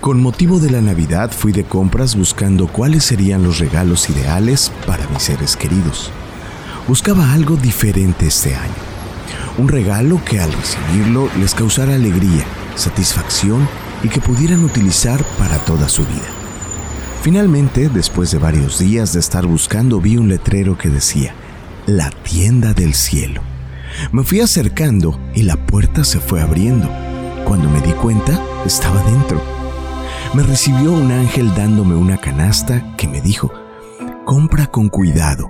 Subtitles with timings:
[0.00, 5.08] Con motivo de la Navidad fui de compras buscando cuáles serían los regalos ideales para
[5.08, 6.12] mis seres queridos.
[6.86, 8.74] Buscaba algo diferente este año.
[9.58, 12.44] Un regalo que al recibirlo les causara alegría,
[12.76, 13.66] satisfacción
[14.04, 16.28] y que pudieran utilizar para toda su vida.
[17.22, 21.34] Finalmente, después de varios días de estar buscando, vi un letrero que decía,
[21.86, 23.42] La tienda del cielo.
[24.12, 26.88] Me fui acercando y la puerta se fue abriendo.
[27.44, 29.65] Cuando me di cuenta, estaba dentro.
[30.36, 33.50] Me recibió un ángel dándome una canasta que me dijo,
[34.26, 35.48] compra con cuidado.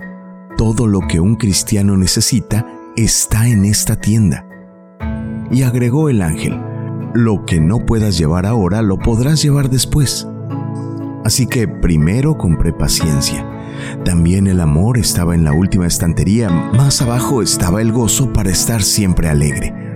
[0.55, 4.47] Todo lo que un cristiano necesita está en esta tienda.
[5.51, 6.57] Y agregó el ángel,
[7.13, 10.25] lo que no puedas llevar ahora lo podrás llevar después.
[11.25, 13.45] Así que primero compré paciencia.
[14.05, 18.81] También el amor estaba en la última estantería, más abajo estaba el gozo para estar
[18.81, 19.86] siempre alegre.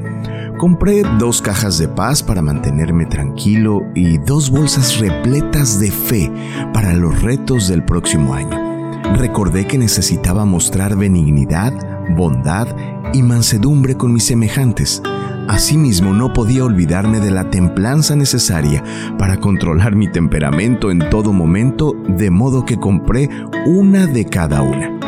[0.62, 6.32] Compré dos cajas de paz para mantenerme tranquilo y dos bolsas repletas de fe
[6.72, 9.02] para los retos del próximo año.
[9.16, 11.74] Recordé que necesitaba mostrar benignidad,
[12.16, 12.68] bondad
[13.12, 15.02] y mansedumbre con mis semejantes.
[15.48, 18.84] Asimismo, no podía olvidarme de la templanza necesaria
[19.18, 23.32] para controlar mi temperamento en todo momento, de modo que compré
[23.66, 25.00] una de cada una.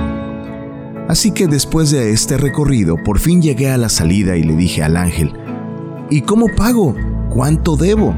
[1.08, 4.82] Así que después de este recorrido, por fin llegué a la salida y le dije
[4.82, 5.34] al ángel,
[6.10, 6.96] ¿Y cómo pago?
[7.30, 8.14] ¿Cuánto debo?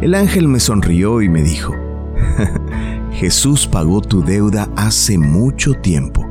[0.00, 1.74] El ángel me sonrió y me dijo,
[3.12, 6.26] Jesús pagó tu deuda hace mucho tiempo.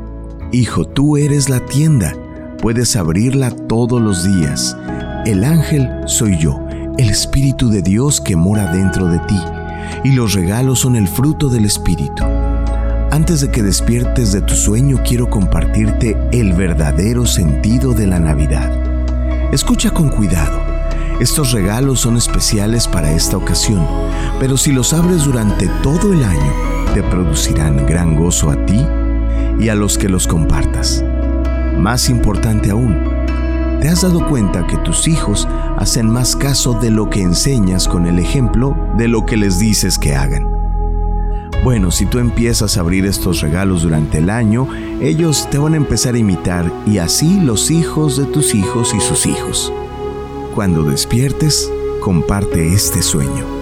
[0.51, 2.13] Hijo, tú eres la tienda,
[2.61, 4.77] puedes abrirla todos los días.
[5.25, 6.59] El ángel soy yo,
[6.97, 9.39] el Espíritu de Dios que mora dentro de ti,
[10.05, 12.23] y los regalos son el fruto del Espíritu.
[13.11, 18.96] Antes de que despiertes de tu sueño, quiero compartirte el verdadero sentido de la Navidad.
[19.51, 20.59] Escucha con cuidado.
[21.21, 23.87] Estos regalos son especiales para esta ocasión,
[24.41, 26.51] pero si los abres durante todo el año,
[26.93, 28.85] te producirán gran gozo a ti
[29.57, 31.01] y a los que los compartas.
[31.77, 33.02] Más importante aún,
[33.80, 35.47] ¿te has dado cuenta que tus hijos
[35.77, 39.97] hacen más caso de lo que enseñas con el ejemplo de lo que les dices
[39.97, 40.56] que hagan?
[41.67, 44.70] Bueno, si tú empiezas a abrir estos regalos durante el año,
[45.02, 49.02] ellos te van a empezar a imitar y así los hijos de tus hijos y
[49.02, 49.73] sus hijos.
[50.55, 51.70] Cuando despiertes,
[52.00, 53.56] comparte este sueño